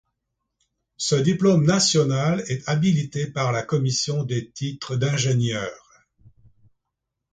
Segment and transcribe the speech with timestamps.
[0.97, 6.01] Ce diplôme national est habilité par la Commission des Titres d'Ingénieur.